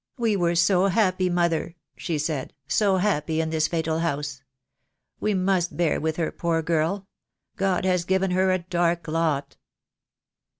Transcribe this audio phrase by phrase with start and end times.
[0.17, 4.41] 'We were so happy, mother,' she said, 'so happy in this fatal house.'
[5.19, 7.05] We must bear with her, poor girl.
[7.55, 9.57] God has given her a dark lot."